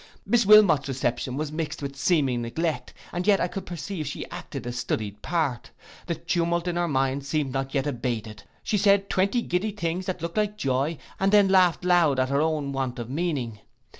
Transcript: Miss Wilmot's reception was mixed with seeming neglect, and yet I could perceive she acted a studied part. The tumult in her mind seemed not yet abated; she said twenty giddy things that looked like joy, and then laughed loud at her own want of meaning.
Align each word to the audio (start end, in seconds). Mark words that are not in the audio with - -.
Miss 0.25 0.47
Wilmot's 0.47 0.87
reception 0.87 1.37
was 1.37 1.51
mixed 1.51 1.79
with 1.83 1.95
seeming 1.95 2.41
neglect, 2.41 2.91
and 3.13 3.27
yet 3.27 3.39
I 3.39 3.47
could 3.47 3.67
perceive 3.67 4.07
she 4.07 4.27
acted 4.31 4.65
a 4.65 4.71
studied 4.71 5.21
part. 5.21 5.69
The 6.07 6.15
tumult 6.15 6.67
in 6.67 6.75
her 6.75 6.87
mind 6.87 7.23
seemed 7.23 7.51
not 7.51 7.75
yet 7.75 7.85
abated; 7.85 8.41
she 8.63 8.79
said 8.79 9.11
twenty 9.11 9.43
giddy 9.43 9.69
things 9.71 10.07
that 10.07 10.23
looked 10.23 10.37
like 10.37 10.57
joy, 10.57 10.97
and 11.19 11.31
then 11.31 11.49
laughed 11.49 11.85
loud 11.85 12.19
at 12.19 12.29
her 12.29 12.41
own 12.41 12.71
want 12.73 12.97
of 12.97 13.11
meaning. 13.11 13.59